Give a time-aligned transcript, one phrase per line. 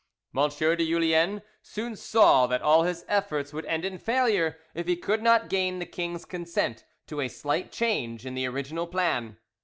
[0.35, 4.95] M de Julien soon saw that all his efforts would end in failure if he
[4.97, 9.37] could not gain the king's consent to a slight change in the original plan.